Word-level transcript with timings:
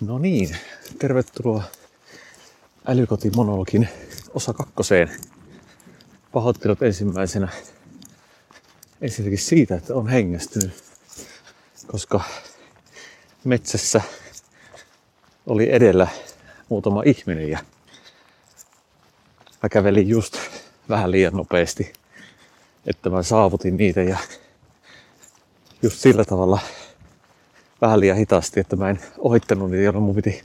No 0.00 0.18
niin, 0.18 0.56
tervetuloa 0.98 1.62
älykotimonologin 2.86 3.88
osa 4.34 4.52
kakkoseen. 4.52 5.10
Pahoittelut 6.32 6.82
ensimmäisenä 6.82 7.48
ensinnäkin 9.00 9.38
siitä, 9.38 9.74
että 9.74 9.94
on 9.94 10.08
hengästynyt, 10.08 10.84
koska 11.86 12.20
metsässä 13.44 14.00
oli 15.46 15.72
edellä 15.72 16.08
muutama 16.68 17.02
ihminen 17.04 17.50
ja 17.50 17.58
mä 19.62 19.68
kävelin 19.68 20.08
just 20.08 20.36
vähän 20.88 21.10
liian 21.10 21.32
nopeasti, 21.32 21.92
että 22.86 23.10
mä 23.10 23.22
saavutin 23.22 23.76
niitä 23.76 24.02
ja 24.02 24.18
just 25.82 25.98
sillä 25.98 26.24
tavalla 26.24 26.58
vähän 27.80 28.00
liian 28.00 28.16
hitaasti, 28.16 28.60
että 28.60 28.76
mä 28.76 28.90
en 28.90 29.00
ohittanut 29.18 29.70
niitä, 29.70 29.84
jolloin 29.84 30.04
mun 30.04 30.14
piti 30.14 30.42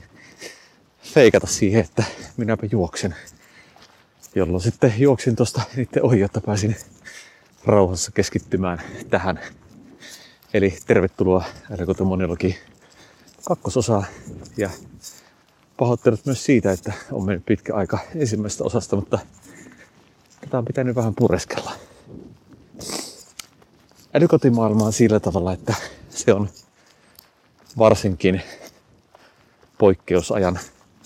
feikata 1.02 1.46
siihen, 1.46 1.80
että 1.80 2.04
minäpä 2.36 2.66
juoksen. 2.70 3.14
Jolloin 4.34 4.62
sitten 4.62 4.94
juoksin 4.98 5.36
tosta 5.36 5.62
niiden 5.76 6.02
ohi, 6.02 6.20
jotta 6.20 6.40
pääsin 6.40 6.76
rauhassa 7.64 8.12
keskittymään 8.12 8.82
tähän. 9.10 9.40
Eli 10.54 10.78
tervetuloa 10.86 11.44
Älkotomoniologi 11.78 12.58
kakkososa 13.44 14.02
ja 14.56 14.70
pahoittelut 15.76 16.26
myös 16.26 16.44
siitä, 16.44 16.72
että 16.72 16.92
on 17.12 17.24
mennyt 17.24 17.46
pitkä 17.46 17.74
aika 17.74 17.98
ensimmäisestä 18.14 18.64
osasta, 18.64 18.96
mutta 18.96 19.18
tätä 20.40 20.58
on 20.58 20.64
pitänyt 20.64 20.96
vähän 20.96 21.14
pureskella. 21.14 21.72
Älykotimaailma 24.14 24.84
on 24.84 24.92
sillä 24.92 25.20
tavalla, 25.20 25.52
että 25.52 25.74
se 26.10 26.32
on 26.32 26.48
varsinkin 27.78 28.42
poikkeusajan 29.78 30.58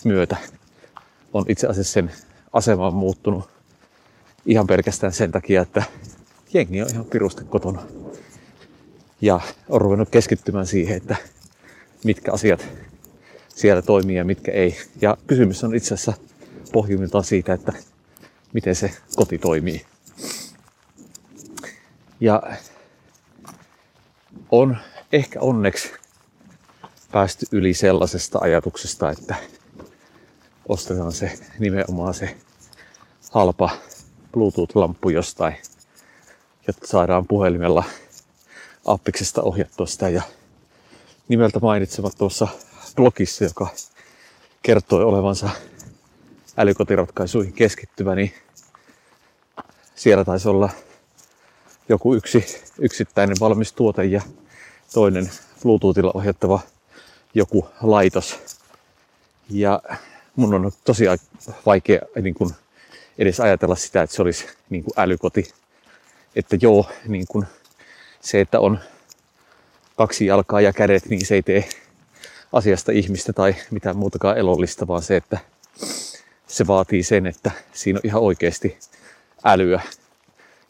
myötä 0.05 0.37
on 1.33 1.45
itse 1.49 1.67
asiassa 1.67 1.93
sen 1.93 2.13
asema 2.53 2.87
on 2.87 2.95
muuttunut 2.95 3.49
ihan 4.47 4.67
pelkästään 4.67 5.13
sen 5.13 5.33
takia, 5.33 5.63
että 5.63 5.83
jengi 6.55 6.83
on 6.83 6.89
ihan 6.93 7.05
pirusti 7.05 7.45
kotona. 7.45 7.83
Ja 9.21 9.41
on 9.69 9.81
ruvennut 9.81 10.09
keskittymään 10.11 10.67
siihen, 10.67 10.97
että 10.97 11.17
mitkä 12.05 12.33
asiat 12.33 12.69
siellä 13.49 13.83
toimii 13.83 14.17
ja 14.17 14.25
mitkä 14.25 14.53
ei. 14.53 14.77
Ja 15.01 15.17
kysymys 15.27 15.65
on 15.65 15.75
itse 15.75 15.95
asiassa 15.95 16.13
pohjimmiltaan 16.73 17.25
siitä, 17.25 17.53
että 17.53 17.73
miten 18.53 18.75
se 18.75 18.91
koti 19.17 19.39
toimii. 19.39 19.87
Ja 22.21 22.43
on 24.51 24.77
ehkä 25.13 25.41
onneksi 25.41 25.93
päästy 27.13 27.47
yli 27.53 27.75
sellaisesta 27.75 28.39
ajatuksesta, 28.43 29.11
että 29.11 29.35
ostetaan 30.69 31.13
se 31.13 31.39
nimenomaan 31.59 32.15
se 32.15 32.37
halpa 33.31 33.71
Bluetooth-lamppu 34.33 35.09
jostain, 35.09 35.57
jotta 36.67 36.87
saadaan 36.87 37.27
puhelimella 37.27 37.85
appiksesta 38.85 39.43
ohjattua 39.43 39.87
sitä. 39.87 40.09
Ja 40.09 40.23
nimeltä 41.29 41.59
mainitsemat 41.59 42.13
tuossa 42.19 42.49
blogissa, 42.97 43.45
joka 43.45 43.69
kertoi 44.63 45.05
olevansa 45.05 45.51
älykotiratkaisuihin 46.57 47.53
keskittyvä, 47.53 48.15
niin 48.15 48.35
siellä 49.95 50.25
taisi 50.25 50.49
olla 50.49 50.71
joku 51.89 52.15
yksi 52.15 52.45
yksittäinen 52.79 53.37
valmis 53.41 53.73
tuote 53.73 54.05
ja 54.05 54.23
toinen 54.95 55.31
Bluetoothilla 55.63 56.11
ohjattava 56.15 56.61
joku 57.35 57.69
laitos. 57.83 58.39
Ja 59.51 59.83
mun 60.37 60.55
on 60.55 60.73
tosi 60.85 61.05
vaikea 61.67 62.01
niin 62.23 62.35
kuin 62.35 62.51
edes 63.19 63.41
ajatella 63.41 63.75
sitä, 63.75 64.03
että 64.03 64.17
se 64.17 64.23
olisi 64.23 64.47
niin 64.71 64.85
kuin 64.85 64.95
älykoti. 64.97 65.53
Että 66.37 66.57
joo, 66.61 66.91
niin 67.09 67.27
kuin 67.29 67.47
se, 68.21 68.41
että 68.41 68.61
on 68.61 68.79
kaksi 69.97 70.27
jalkaa 70.27 70.61
ja 70.61 70.73
kädet, 70.73 71.07
niin 71.07 71.27
se 71.27 71.35
ei 71.35 71.43
tee 71.43 71.69
asiasta 72.53 72.93
ihmistä 72.93 73.33
tai 73.33 73.55
mitään 73.71 73.97
muutakaan 73.97 74.39
elollista, 74.39 74.87
vaan 74.87 75.03
se, 75.03 75.17
että 75.17 75.39
se 76.47 76.67
vaatii 76.67 77.03
sen, 77.03 77.27
että 77.27 77.51
siinä 77.73 77.97
on 77.99 78.07
ihan 78.07 78.23
oikeasti 78.23 78.79
älyä. 79.45 79.81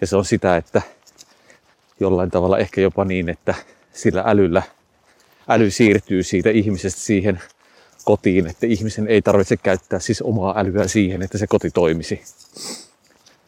Ja 0.01 0.07
se 0.07 0.17
on 0.17 0.25
sitä, 0.25 0.57
että 0.57 0.83
jollain 2.01 2.31
tavalla 2.31 2.59
ehkä 2.59 2.81
jopa 2.81 3.05
niin, 3.05 3.29
että 3.29 3.55
sillä 3.93 4.23
älyllä 4.27 4.63
äly 5.49 5.71
siirtyy 5.71 6.23
siitä 6.23 6.51
ihmisestä 6.51 7.01
siihen 7.01 7.41
kotiin, 8.05 8.47
että 8.47 8.67
ihmisen 8.67 9.09
ei 9.09 9.23
tarvitse 9.23 9.57
käyttää 9.57 9.99
siis 9.99 10.23
omaa 10.23 10.59
älyä 10.59 10.89
siihen, 10.89 11.23
että 11.23 11.39
se 11.39 11.47
koti 11.47 11.71
toimisi. 11.71 12.23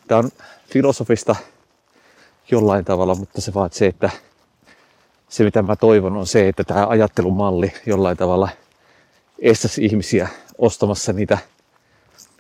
Tämä 0.09 0.19
on 0.19 0.31
filosofista 0.73 1.37
jollain 2.51 2.85
tavalla, 2.85 3.15
mutta 3.15 3.41
se 3.41 3.55
vaan 3.55 3.71
se, 3.73 3.87
että 3.87 4.11
se 5.29 5.45
mitä 5.45 5.63
mä 5.63 5.77
toivon 5.77 6.17
on 6.17 6.27
se, 6.27 6.49
että 6.49 6.65
tämä 6.65 6.87
ajattelumalli 6.87 7.73
jollain 7.87 8.17
tavalla 8.17 8.49
estäisi 9.39 9.85
ihmisiä 9.85 10.29
ostamassa 10.59 11.13
niitä 11.13 11.39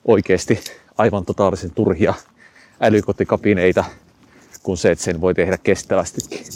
oikeasti 0.04 0.60
aivan 0.98 1.24
totaalisen 1.24 1.70
turhia 1.70 2.14
älykotikapineita, 2.80 3.84
kuin 4.62 4.76
se, 4.76 4.90
että 4.90 5.04
sen 5.04 5.20
voi 5.20 5.34
tehdä 5.34 5.58
kestävästikin. 5.62 6.46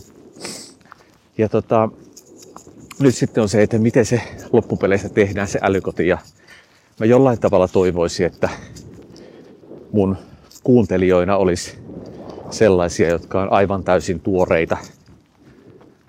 Ja 1.38 1.48
tota, 1.48 1.88
nyt 3.02 3.14
sitten 3.14 3.42
on 3.42 3.48
se, 3.48 3.62
että 3.62 3.78
miten 3.78 4.06
se 4.06 4.22
loppupeleissä 4.52 5.08
tehdään 5.08 5.48
se 5.48 5.58
älykoti. 5.62 6.08
Ja 6.08 6.18
mä 7.00 7.06
jollain 7.06 7.40
tavalla 7.40 7.68
toivoisin, 7.68 8.26
että 8.26 8.48
mun 9.92 10.16
kuuntelijoina 10.62 11.36
olisi 11.36 11.78
sellaisia, 12.50 13.08
jotka 13.08 13.42
on 13.42 13.52
aivan 13.52 13.84
täysin 13.84 14.20
tuoreita, 14.20 14.76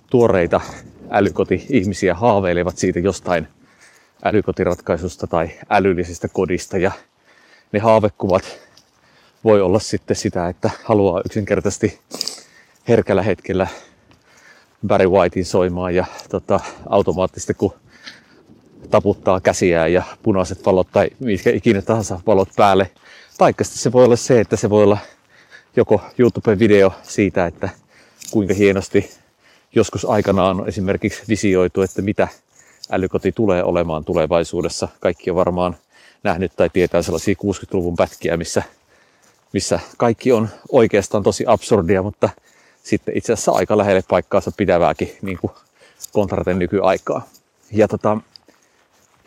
tuoreita 0.09 0.61
älykoti-ihmisiä 1.11 2.13
haaveilevat 2.13 2.77
siitä 2.77 2.99
jostain 2.99 3.47
älykotiratkaisusta 4.25 5.27
tai 5.27 5.49
älyllisestä 5.69 6.27
kodista. 6.27 6.77
Ja 6.77 6.91
ne 7.71 7.79
haavekuvat 7.79 8.43
voi 9.43 9.61
olla 9.61 9.79
sitten 9.79 10.15
sitä, 10.15 10.47
että 10.47 10.69
haluaa 10.83 11.21
yksinkertaisesti 11.25 11.99
herkällä 12.87 13.21
hetkellä 13.21 13.67
Barry 14.87 15.09
Whitein 15.09 15.45
soimaan 15.45 15.95
ja 15.95 16.05
tota, 16.29 16.59
automaattisesti 16.89 17.53
kun 17.53 17.73
taputtaa 18.91 19.39
käsiään 19.39 19.93
ja 19.93 20.03
punaiset 20.23 20.65
valot 20.65 20.87
tai 20.91 21.09
mitkä 21.19 21.49
ikinä 21.49 21.81
tahansa 21.81 22.19
valot 22.27 22.49
päälle. 22.55 22.91
Taikka 23.37 23.63
se 23.63 23.91
voi 23.91 24.05
olla 24.05 24.15
se, 24.15 24.39
että 24.39 24.55
se 24.55 24.69
voi 24.69 24.83
olla 24.83 24.97
joko 25.75 26.01
YouTube-video 26.17 26.91
siitä, 27.03 27.45
että 27.45 27.69
kuinka 28.31 28.53
hienosti 28.53 29.11
joskus 29.75 30.05
aikanaan 30.05 30.59
on 30.59 30.67
esimerkiksi 30.67 31.23
visioitu, 31.29 31.81
että 31.81 32.01
mitä 32.01 32.27
älykoti 32.91 33.31
tulee 33.31 33.63
olemaan 33.63 34.05
tulevaisuudessa. 34.05 34.87
Kaikki 34.99 35.29
on 35.29 35.35
varmaan 35.35 35.75
nähnyt 36.23 36.51
tai 36.55 36.69
tietää 36.69 37.01
sellaisia 37.01 37.35
60-luvun 37.43 37.95
pätkiä, 37.95 38.37
missä, 38.37 38.63
missä 39.53 39.79
kaikki 39.97 40.31
on 40.31 40.49
oikeastaan 40.71 41.23
tosi 41.23 41.43
absurdia, 41.47 42.03
mutta 42.03 42.29
sitten 42.83 43.17
itse 43.17 43.33
asiassa 43.33 43.51
aika 43.51 43.77
lähelle 43.77 44.03
paikkaansa 44.09 44.51
pidävääkin 44.57 45.17
niin 45.21 45.37
kuin 45.37 45.53
kontraten 46.11 46.59
nykyaikaa. 46.59 47.27
Ja 47.71 47.87
tota, 47.87 48.17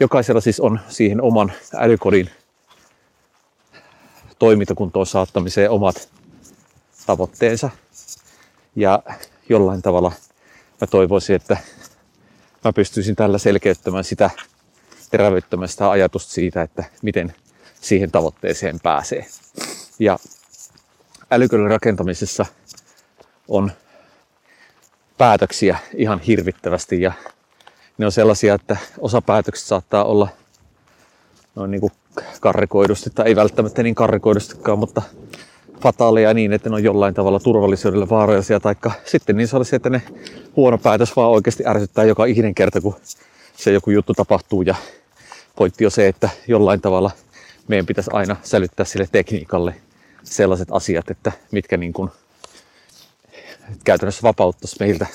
jokaisella 0.00 0.40
siis 0.40 0.60
on 0.60 0.80
siihen 0.88 1.22
oman 1.22 1.52
älykodin 1.74 2.30
toimintakuntoon 4.38 5.06
saattamiseen 5.06 5.70
omat 5.70 6.08
tavoitteensa. 7.06 7.70
Ja 8.76 9.02
jollain 9.48 9.82
tavalla 9.82 10.12
mä 10.80 10.86
toivoisin, 10.86 11.36
että 11.36 11.56
mä 12.64 12.72
pystyisin 12.72 13.16
tällä 13.16 13.38
selkeyttämään 13.38 14.04
sitä, 14.04 14.30
terävyttämään 15.10 15.68
sitä 15.68 15.90
ajatusta 15.90 16.32
siitä, 16.32 16.62
että 16.62 16.84
miten 17.02 17.34
siihen 17.80 18.10
tavoitteeseen 18.10 18.80
pääsee. 18.80 19.26
Ja 19.98 20.18
älykodin 21.30 21.70
rakentamisessa 21.70 22.46
on 23.48 23.72
päätöksiä 25.18 25.78
ihan 25.94 26.20
hirvittävästi 26.20 27.00
ja 27.00 27.12
ne 27.98 28.06
on 28.06 28.12
sellaisia, 28.12 28.54
että 28.54 28.76
osa 28.98 29.22
päätöksistä 29.22 29.68
saattaa 29.68 30.04
olla 30.04 30.28
noin 31.54 31.70
niin 31.70 31.80
kuin 31.80 31.92
karrikoidusti 32.40 33.10
tai 33.10 33.26
ei 33.26 33.36
välttämättä 33.36 33.82
niin 33.82 33.94
karrikoidustikaan, 33.94 34.78
mutta 34.78 35.02
fataaleja 35.80 36.34
niin, 36.34 36.52
että 36.52 36.68
ne 36.68 36.74
on 36.74 36.84
jollain 36.84 37.14
tavalla 37.14 37.40
turvallisuudelle 37.40 38.08
vaarallisia, 38.08 38.60
taikka 38.60 38.92
sitten 39.04 39.36
niin 39.36 39.48
sellaisia, 39.48 39.76
että 39.76 39.90
ne 39.90 40.02
huono 40.56 40.78
päätös 40.78 41.16
vaan 41.16 41.30
oikeasti 41.30 41.66
ärsyttää 41.66 42.04
joka 42.04 42.24
ikinen 42.24 42.54
kerta, 42.54 42.80
kun 42.80 42.96
se 43.56 43.72
joku 43.72 43.90
juttu 43.90 44.14
tapahtuu 44.14 44.62
ja 44.62 44.74
pointti 45.56 45.84
on 45.84 45.90
se, 45.90 46.08
että 46.08 46.30
jollain 46.48 46.80
tavalla 46.80 47.10
meidän 47.68 47.86
pitäisi 47.86 48.10
aina 48.12 48.36
sälyttää 48.42 48.86
sille 48.86 49.08
tekniikalle 49.12 49.74
sellaiset 50.22 50.68
asiat, 50.70 51.10
että 51.10 51.32
mitkä 51.50 51.76
niin 51.76 51.92
kuin 51.92 52.10
käytännössä 53.84 54.22
vapauttaisi 54.22 54.76
meiltä 54.80 55.06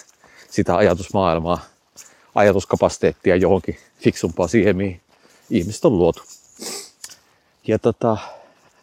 sitä 0.49 0.75
ajatusmaailmaa 0.75 1.65
ajatuskapasiteettia 2.35 3.35
johonkin 3.35 3.77
fiksumpaa 3.99 4.47
siihen, 4.47 4.77
mihin 4.77 5.01
ihmiset 5.49 5.85
on 5.85 5.97
luotu. 5.97 6.23
Ja 7.67 7.79
tota, 7.79 8.17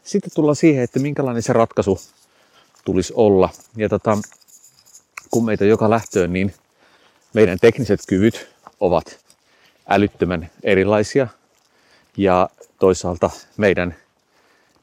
sitten 0.05 0.31
tullaan 0.35 0.57
siihen, 0.57 0.85
että 0.85 0.99
minkälainen 0.99 1.43
se 1.43 1.53
ratkaisu 1.53 2.01
tulisi 2.85 3.13
olla. 3.17 3.49
Ja 3.77 3.89
tota, 3.89 4.19
kun 5.31 5.45
meitä 5.45 5.65
joka 5.65 5.91
lähtöön, 5.91 6.33
niin 6.33 6.55
meidän 7.35 7.59
tekniset 7.61 8.01
kyvyt 8.09 8.49
ovat 8.81 9.19
älyttömän 9.89 10.51
erilaisia. 10.63 11.29
Ja 12.17 12.51
toisaalta 12.79 13.31
meidän 13.57 13.97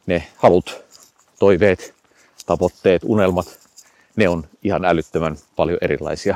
ne 0.05 0.27
halut, 0.35 0.83
toiveet, 1.39 1.93
tavoitteet, 2.45 3.01
unelmat, 3.05 3.59
ne 4.15 4.29
on 4.29 4.43
ihan 4.63 4.85
älyttömän 4.85 5.37
paljon 5.55 5.77
erilaisia. 5.81 6.35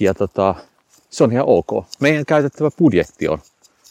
Ja 0.00 0.14
tota, 0.14 0.54
se 1.10 1.24
on 1.24 1.32
ihan 1.32 1.46
ok. 1.46 1.86
Meidän 2.00 2.26
käytettävä 2.26 2.70
budjetti 2.78 3.28
on 3.28 3.38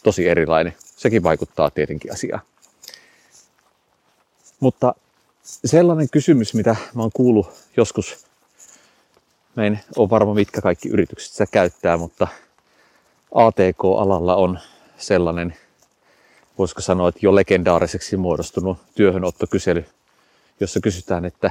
tosi 0.02 0.28
erilainen. 0.28 0.74
Sekin 0.96 1.22
vaikuttaa 1.22 1.70
tietenkin 1.70 2.12
asiaan. 2.12 2.42
Mutta 4.60 4.94
sellainen 5.64 6.10
kysymys, 6.10 6.54
mitä 6.54 6.76
mä 6.94 7.02
oon 7.02 7.10
kuullut 7.14 7.52
joskus, 7.76 8.26
mä 9.56 9.64
en 9.64 9.80
ole 9.96 10.10
varma 10.10 10.34
mitkä 10.34 10.60
kaikki 10.60 10.88
yritykset 10.88 11.32
sitä 11.32 11.46
käyttää, 11.46 11.96
mutta 11.96 12.28
ATK-alalla 13.34 14.36
on 14.36 14.58
sellainen, 14.96 15.56
voisiko 16.58 16.80
sanoa, 16.80 17.08
että 17.08 17.20
jo 17.22 17.34
legendaariseksi 17.34 18.16
muodostunut 18.16 18.78
työhönottokysely, 18.94 19.84
jossa 20.60 20.80
kysytään, 20.80 21.24
että 21.24 21.50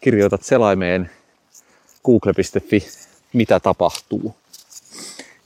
kirjoitat 0.00 0.42
selaimeen 0.42 1.10
google.fi, 2.04 2.88
mitä 3.32 3.60
tapahtuu. 3.60 4.36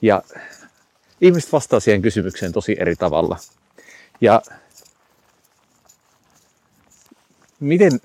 Ja 0.02 0.22
ihmiset 1.20 1.52
vastaa 1.52 1.81
siihen 1.81 2.02
kysymykseen 2.02 2.52
tosi 2.52 2.76
eri 2.78 2.96
tavalla. 2.96 3.38
Ja 4.20 4.43
miten 7.60 8.00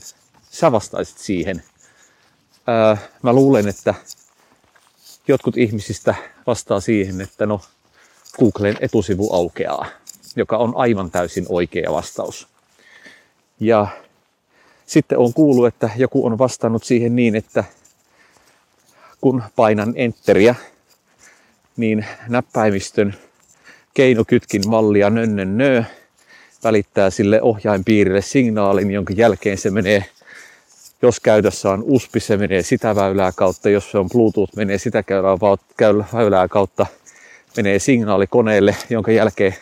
sä 0.51 0.71
vastaisit 0.71 1.17
siihen? 1.17 1.63
Ää, 2.67 2.97
mä 3.21 3.33
luulen, 3.33 3.67
että 3.67 3.93
jotkut 5.27 5.57
ihmisistä 5.57 6.15
vastaa 6.47 6.79
siihen, 6.79 7.21
että 7.21 7.45
no 7.45 7.61
Googlen 8.39 8.77
etusivu 8.81 9.33
aukeaa, 9.33 9.85
joka 10.35 10.57
on 10.57 10.73
aivan 10.75 11.11
täysin 11.11 11.45
oikea 11.50 11.91
vastaus. 11.91 12.47
Ja 13.59 13.88
sitten 14.88 15.18
on 15.18 15.34
kuullut, 15.34 15.68
että 15.68 15.89
joku 15.98 16.25
on 16.25 16.38
vastannut 16.38 16.84
siihen 16.84 17.16
niin, 17.16 17.36
että 17.36 17.63
kun 19.22 19.44
painan 19.56 19.94
enteriä, 19.95 20.56
niin 21.78 22.06
näppäimistön 22.28 23.16
keinokytkin 23.94 24.69
mallia 24.69 25.10
nönnön 25.10 25.57
nö 25.57 25.84
välittää 26.63 27.10
sille 27.10 27.42
ohjainpiirille 27.42 28.22
signaalin, 28.22 28.92
jonka 28.92 29.13
jälkeen 29.13 29.57
se 29.57 29.72
menee, 29.72 30.06
jos 31.01 31.19
käytössä 31.19 31.69
on 31.69 31.84
USB, 31.88 32.16
se 32.18 32.38
menee 32.38 32.63
sitä 32.63 32.95
väylää 32.95 33.31
kautta, 33.36 33.69
jos 33.69 33.92
se 33.92 33.98
on 33.98 34.10
Bluetooth, 34.10 34.56
menee 34.56 34.78
sitä 34.78 35.04
väylää 36.13 36.48
kautta, 36.48 36.86
menee 37.57 37.80
signaali 37.80 38.28
koneelle, 38.28 38.75
jonka 38.89 39.12
jälkeen 39.12 39.56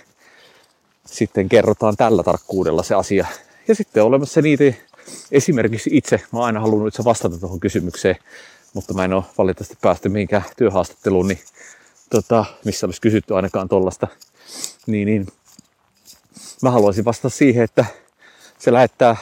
sitten 1.06 1.50
kerrotaan 1.50 1.98
tällä 1.98 2.24
tarkkuudella 2.24 2.84
se 2.84 2.96
asia. 2.96 3.28
Ja 3.68 3.76
sitten 3.76 4.04
on 4.04 4.08
olemassa 4.08 4.42
niitä, 4.42 4.64
esimerkiksi 5.32 5.90
itse, 5.94 6.22
mä 6.32 6.40
oon 6.40 6.46
aina 6.46 6.60
halunnut 6.60 6.88
itse 6.88 7.04
vastata 7.04 7.38
tuohon 7.38 7.60
kysymykseen, 7.60 8.16
mutta 8.74 8.94
mä 8.94 9.06
en 9.06 9.14
ole 9.14 9.24
valitettavasti 9.38 9.78
päästy 9.82 10.10
mihinkään 10.10 10.44
työhaastatteluun, 10.58 11.28
niin 11.28 11.40
tota, 12.10 12.46
missä 12.66 12.86
olisi 12.86 13.02
kysytty 13.02 13.36
ainakaan 13.36 13.70
tollasta. 13.70 14.08
Niin, 14.88 15.06
niin 15.06 15.28
mä 16.62 16.72
haluaisin 16.72 17.06
vastata 17.06 17.30
siihen, 17.30 17.64
että 17.64 17.86
se 18.60 18.74
lähettää 18.74 19.16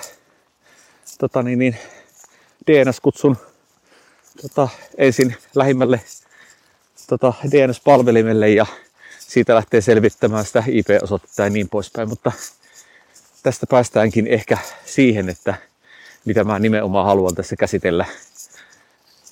tota, 1.20 1.44
niin, 1.44 1.60
niin, 1.60 1.78
DNS-kutsun 2.72 3.38
tota, 4.42 4.70
ensin 4.98 5.36
lähimmälle 5.56 6.02
tota, 7.08 7.34
DNS-palvelimelle 7.52 8.50
ja 8.50 8.66
siitä 9.20 9.56
lähtee 9.56 9.82
selvittämään 9.82 10.46
sitä 10.46 10.64
IP-osoitetta 10.68 11.44
ja 11.44 11.50
niin 11.50 11.70
poispäin. 11.70 12.10
Mutta 12.10 12.32
tästä 13.44 13.68
päästäänkin 13.68 14.28
ehkä 14.28 14.58
siihen, 14.86 15.30
että 15.30 15.56
mitä 16.26 16.44
mä 16.44 16.60
nimenomaan 16.60 17.06
haluan 17.06 17.36
tässä 17.36 17.56
käsitellä. 17.56 18.06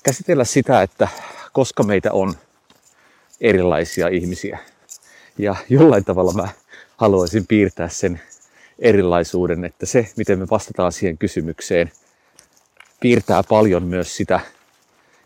Käsitellä 0.04 0.44
sitä, 0.44 0.82
että 0.82 1.08
koska 1.52 1.84
meitä 1.84 2.14
on 2.14 2.36
erilaisia 3.42 4.08
ihmisiä. 4.08 4.60
Ja 5.38 5.56
jollain 5.70 6.06
tavalla 6.06 6.34
mä 6.34 6.48
haluaisin 6.98 7.48
piirtää 7.48 7.90
sen 7.90 8.22
erilaisuuden, 8.80 9.66
että 9.66 9.86
se, 9.86 10.12
miten 10.18 10.40
me 10.40 10.48
vastataan 10.52 10.92
siihen 10.92 11.18
kysymykseen, 11.18 11.92
piirtää 13.00 13.44
paljon 13.50 13.84
myös 13.84 14.18
sitä, 14.18 14.40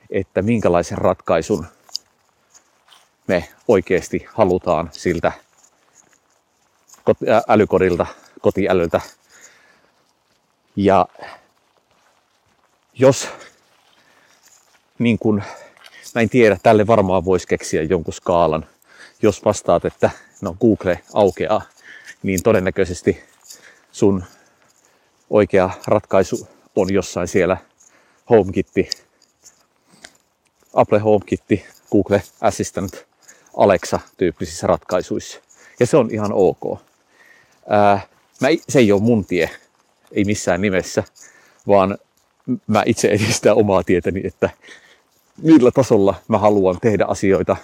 että 0.09 0.41
minkälaisen 0.41 0.97
ratkaisun 0.97 1.65
me 3.27 3.49
oikeasti 3.67 4.25
halutaan 4.33 4.89
siltä 4.93 5.31
älykodilta, 7.47 8.05
kotiälyltä. 8.41 9.01
Ja 10.75 11.07
jos 12.95 13.27
niin 14.99 15.19
kun, 15.19 15.43
mä 16.15 16.21
en 16.21 16.29
tiedä, 16.29 16.57
tälle 16.63 16.87
varmaan 16.87 17.25
voisi 17.25 17.47
keksiä 17.47 17.81
jonkun 17.81 18.13
skaalan. 18.13 18.65
Jos 19.21 19.45
vastaat, 19.45 19.85
että 19.85 20.09
no 20.41 20.55
Google 20.61 20.99
aukeaa, 21.13 21.61
niin 22.23 22.43
todennäköisesti 22.43 23.23
sun 23.91 24.23
oikea 25.29 25.69
ratkaisu 25.87 26.47
on 26.75 26.93
jossain 26.93 27.27
siellä 27.27 27.57
HomeKitti, 28.29 28.89
Apple 30.73 30.99
HomeKitti, 30.99 31.65
Google 31.91 32.23
Assistant, 32.41 33.05
Alexa 33.57 33.99
tyyppisissä 34.17 34.67
ratkaisuissa. 34.67 35.39
Ja 35.79 35.85
se 35.85 35.97
on 35.97 36.09
ihan 36.11 36.31
ok. 36.33 36.79
Ää, 37.69 38.07
mä, 38.41 38.47
se 38.69 38.79
ei 38.79 38.91
ole 38.91 39.01
mun 39.01 39.25
tie, 39.25 39.49
ei 40.11 40.23
missään 40.23 40.61
nimessä, 40.61 41.03
vaan 41.67 41.97
mä 42.67 42.83
itse 42.85 43.07
edistän 43.07 43.55
omaa 43.55 43.83
tietäni, 43.83 44.21
että 44.23 44.49
millä 45.41 45.71
tasolla 45.71 46.15
mä 46.27 46.37
haluan 46.37 46.77
tehdä 46.81 47.05
asioita, 47.05 47.57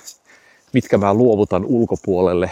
mitkä 0.73 0.97
mä 0.97 1.13
luovutan 1.13 1.65
ulkopuolelle. 1.65 2.51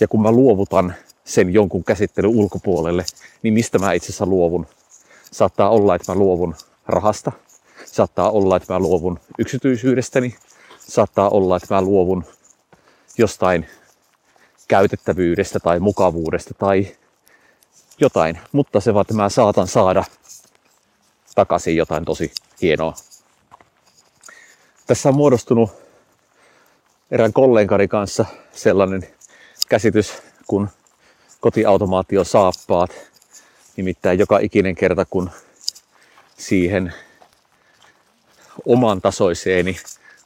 Ja 0.00 0.08
kun 0.08 0.22
mä 0.22 0.32
luovutan 0.32 0.94
sen 1.24 1.54
jonkun 1.54 1.84
käsittelyn 1.84 2.30
ulkopuolelle, 2.30 3.04
niin 3.42 3.54
mistä 3.54 3.78
mä 3.78 3.92
itse 3.92 4.06
asiassa 4.06 4.26
luovun? 4.26 4.66
Saattaa 5.32 5.70
olla, 5.70 5.94
että 5.94 6.12
mä 6.12 6.18
luovun 6.18 6.54
rahasta. 6.86 7.32
Saattaa 7.86 8.30
olla, 8.30 8.56
että 8.56 8.72
mä 8.72 8.78
luovun 8.78 9.20
yksityisyydestäni. 9.38 10.34
Saattaa 10.78 11.28
olla, 11.28 11.56
että 11.56 11.74
mä 11.74 11.82
luovun 11.82 12.24
jostain 13.18 13.66
käytettävyydestä 14.68 15.60
tai 15.60 15.80
mukavuudesta 15.80 16.54
tai 16.54 16.86
jotain. 18.00 18.38
Mutta 18.52 18.80
se 18.80 18.94
vaan, 18.94 19.02
että 19.02 19.14
mä 19.14 19.28
saatan 19.28 19.66
saada 19.66 20.04
takaisin 21.34 21.76
jotain 21.76 22.04
tosi 22.04 22.32
hienoa. 22.62 22.94
Tässä 24.86 25.08
on 25.08 25.14
muodostunut 25.14 25.70
erään 27.10 27.32
kollegani 27.32 27.88
kanssa 27.88 28.24
sellainen 28.52 29.08
käsitys, 29.68 30.12
kun 30.46 30.68
kotiautomaatio 31.40 32.24
saappaat. 32.24 32.90
Nimittäin 33.76 34.18
joka 34.18 34.38
ikinen 34.38 34.74
kerta, 34.74 35.04
kun 35.04 35.30
siihen 36.38 36.94
oman 38.66 39.00
tasoiseeni 39.00 39.76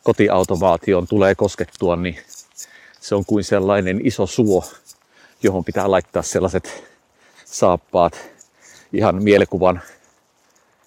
kotiautomaation 0.02 1.06
tulee 1.06 1.34
koskettua, 1.34 1.96
niin 1.96 2.18
se 3.00 3.14
on 3.14 3.24
kuin 3.24 3.44
sellainen 3.44 4.06
iso 4.06 4.26
suo, 4.26 4.64
johon 5.42 5.64
pitää 5.64 5.90
laittaa 5.90 6.22
sellaiset 6.22 6.84
saappaat 7.44 8.18
ihan 8.92 9.22
mielikuvan 9.22 9.82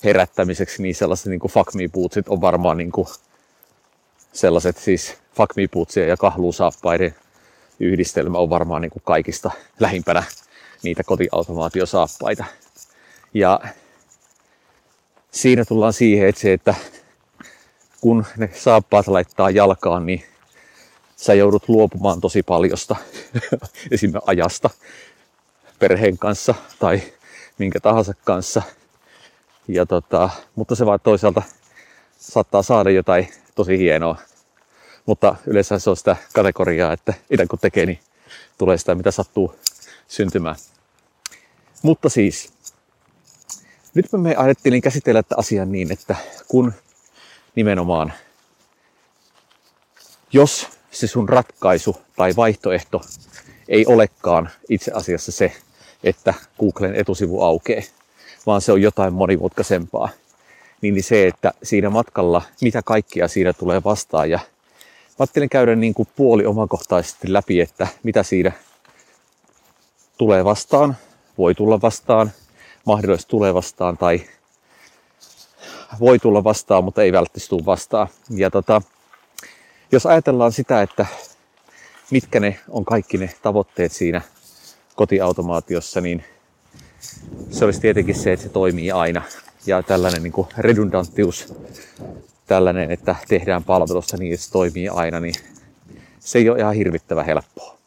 herättämiseksi, 0.03 0.81
niin 0.81 0.95
sellaiset 0.95 1.25
niin 1.25 1.39
kuin 1.39 1.51
fuck 1.51 1.73
me 1.73 1.87
bootsit 1.87 2.27
on 2.27 2.41
varmaan 2.41 2.77
niin 2.77 2.91
kuin 2.91 3.07
sellaiset 4.33 4.77
siis 4.77 5.17
fuck 5.35 5.55
me 5.55 5.67
bootsien 5.67 6.09
ja 6.09 6.17
kahluusaappaiden 6.17 7.15
yhdistelmä 7.79 8.37
on 8.37 8.49
varmaan 8.49 8.81
niin 8.81 8.91
kuin 8.91 9.03
kaikista 9.05 9.51
lähimpänä 9.79 10.23
niitä 10.83 11.03
kotiautomaatiosaappaita. 11.03 12.45
Ja 13.33 13.59
siinä 15.31 15.65
tullaan 15.65 15.93
siihen, 15.93 16.27
että 16.27 16.41
se, 16.41 16.53
että 16.53 16.75
kun 18.01 18.25
ne 18.37 18.49
saappaat 18.53 19.07
laittaa 19.07 19.49
jalkaan, 19.49 20.05
niin 20.05 20.23
sä 21.15 21.33
joudut 21.33 21.69
luopumaan 21.69 22.21
tosi 22.21 22.43
paljosta, 22.43 22.95
esimerkiksi 23.91 24.25
ajasta 24.27 24.69
perheen 25.79 26.17
kanssa 26.17 26.55
tai 26.79 27.01
minkä 27.57 27.79
tahansa 27.79 28.13
kanssa. 28.23 28.61
Ja 29.67 29.85
tota, 29.85 30.29
mutta 30.55 30.75
se 30.75 30.85
vaan 30.85 30.99
toisaalta 31.03 31.41
saattaa 32.17 32.63
saada 32.63 32.89
jotain 32.89 33.27
tosi 33.55 33.77
hienoa 33.77 34.17
Mutta 35.05 35.35
yleensä 35.47 35.79
se 35.79 35.89
on 35.89 35.97
sitä 35.97 36.15
kategoriaa, 36.33 36.93
että 36.93 37.13
itse 37.29 37.47
kun 37.47 37.59
tekee, 37.59 37.85
niin 37.85 37.99
tulee 38.57 38.77
sitä, 38.77 38.95
mitä 38.95 39.11
sattuu 39.11 39.55
syntymään. 40.07 40.55
Mutta 41.81 42.09
siis, 42.09 42.53
nyt 43.93 44.05
me 44.11 44.35
ajattelin 44.35 44.81
käsitellä 44.81 45.23
tätä 45.23 45.35
asiaa 45.37 45.65
niin, 45.65 45.91
että 45.91 46.15
kun 46.47 46.73
nimenomaan, 47.55 48.13
jos 50.33 50.67
se 50.91 51.07
sun 51.07 51.29
ratkaisu 51.29 51.97
tai 52.15 52.35
vaihtoehto 52.35 53.01
ei 53.67 53.85
olekaan 53.85 54.49
itse 54.69 54.91
asiassa 54.91 55.31
se, 55.31 55.51
että 56.03 56.33
Googlen 56.59 56.95
etusivu 56.95 57.41
aukeaa, 57.41 57.83
vaan 58.45 58.61
se 58.61 58.71
on 58.71 58.81
jotain 58.81 59.13
monimutkaisempaa, 59.13 60.09
niin 60.81 61.03
se, 61.03 61.27
että 61.27 61.53
siinä 61.63 61.89
matkalla, 61.89 62.41
mitä 62.61 62.81
kaikkia 62.85 63.27
siinä 63.27 63.53
tulee 63.53 63.83
vastaan. 63.83 64.29
Ja 64.29 64.37
mä 64.37 65.15
ajattelin 65.19 65.49
käydä 65.49 65.75
niin 65.75 65.93
kuin 65.93 66.07
puoli 66.15 66.45
omakohtaisesti 66.45 67.33
läpi, 67.33 67.61
että 67.61 67.87
mitä 68.03 68.23
siinä 68.23 68.51
tulee 70.17 70.45
vastaan, 70.45 70.97
voi 71.37 71.55
tulla 71.55 71.81
vastaan, 71.81 72.31
mahdollisesti 72.85 73.29
tulee 73.29 73.53
vastaan 73.53 73.97
tai 73.97 74.21
voi 75.99 76.19
tulla 76.19 76.43
vastaan, 76.43 76.83
mutta 76.83 77.03
ei 77.03 77.11
välttämättä 77.11 77.49
tule 77.49 77.65
vastaan. 77.65 78.07
Ja 78.29 78.51
tota, 78.51 78.81
jos 79.91 80.05
ajatellaan 80.05 80.51
sitä, 80.51 80.81
että 80.81 81.05
mitkä 82.11 82.39
ne 82.39 82.59
on 82.69 82.85
kaikki 82.85 83.17
ne 83.17 83.29
tavoitteet 83.41 83.91
siinä 83.91 84.21
kotiautomaatiossa, 84.95 86.01
niin 86.01 86.23
se 87.51 87.65
olisi 87.65 87.81
tietenkin 87.81 88.15
se, 88.15 88.33
että 88.33 88.43
se 88.43 88.49
toimii 88.49 88.91
aina. 88.91 89.21
Ja 89.65 89.83
tällainen 89.83 90.23
niin 90.23 90.33
kuin 90.33 90.47
redundanttius, 90.57 91.53
tällainen, 92.47 92.91
että 92.91 93.15
tehdään 93.27 93.63
palvelussa 93.63 94.17
niin, 94.17 94.33
että 94.33 94.45
se 94.45 94.51
toimii 94.51 94.89
aina, 94.89 95.19
niin 95.19 95.35
se 96.19 96.39
ei 96.39 96.49
ole 96.49 96.59
ihan 96.59 96.75
hirvittävän 96.75 97.25
helppoa. 97.25 97.77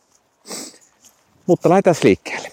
Mutta 1.46 1.68
lähdetään 1.68 1.96
liikkeelle. 2.02 2.52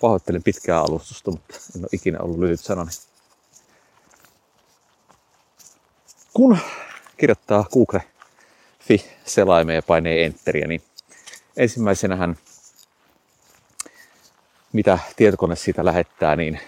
Pahoittelen 0.00 0.42
pitkää 0.42 0.80
alustusta, 0.80 1.30
mutta 1.30 1.54
en 1.76 1.80
ole 1.80 1.88
ikinä 1.92 2.18
ollut 2.20 2.38
lyhyt 2.38 2.60
sanani. 2.60 2.90
Kun 6.32 6.58
kirjoittaa 7.16 7.64
Google.fi 7.72 9.04
selaimeen 9.26 9.76
ja 9.76 9.82
painee 9.82 10.24
Enteriä, 10.24 10.66
niin 10.66 10.82
ensimmäisenähän 11.56 12.36
mitä 14.72 14.98
tietokone 15.16 15.56
siitä 15.56 15.84
lähettää, 15.84 16.36
niin 16.36 16.60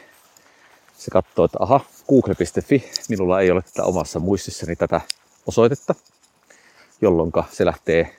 se 0.97 1.11
katsoo, 1.11 1.45
että 1.45 1.59
aha, 1.61 1.81
google.fi, 2.09 2.91
minulla 3.09 3.41
ei 3.41 3.51
ole 3.51 3.63
tätä 3.63 3.85
omassa 3.85 4.19
muistissani 4.19 4.77
tätä 4.77 5.01
osoitetta, 5.47 5.95
jolloin 7.01 7.33
se 7.51 7.67
lähtee 7.67 8.17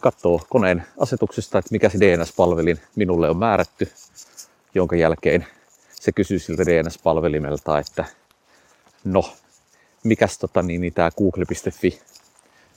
katsoo 0.00 0.40
koneen 0.48 0.84
asetuksesta, 0.98 1.58
että 1.58 1.68
mikä 1.72 1.88
se 1.88 1.98
DNS-palvelin 1.98 2.80
minulle 2.96 3.30
on 3.30 3.36
määrätty, 3.36 3.92
jonka 4.74 4.96
jälkeen 4.96 5.46
se 6.00 6.12
kysyy 6.12 6.38
siltä 6.38 6.62
DNS-palvelimelta, 6.66 7.78
että 7.78 8.04
no, 9.04 9.32
mikäs 10.04 10.38
tota, 10.38 10.62
niin, 10.62 10.80
niin 10.80 10.94
tämä 10.94 11.10
google.fi 11.10 12.00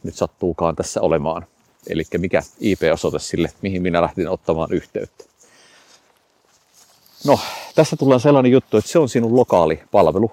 nyt 0.04 0.16
sattuukaan 0.16 0.76
tässä 0.76 1.02
olemaan. 1.02 1.46
Eli 1.88 2.04
mikä 2.18 2.42
IP-osoite 2.60 3.20
sille, 3.20 3.52
mihin 3.62 3.82
minä 3.82 4.02
lähdin 4.02 4.30
ottamaan 4.30 4.74
yhteyttä. 4.74 5.31
No, 7.26 7.40
tässä 7.76 7.96
tulee 7.96 8.20
sellainen 8.20 8.52
juttu, 8.52 8.78
että 8.78 8.92
se 8.92 9.00
on 9.00 9.10
sinun 9.10 9.36
lokaali 9.36 9.84
palvelu, 9.92 10.32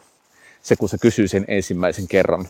se 0.63 0.77
kun 0.77 0.89
se 0.89 0.99
kysyy 0.99 1.29
sen 1.29 1.45
ensimmäisen 1.49 2.09
kerran. 2.09 2.49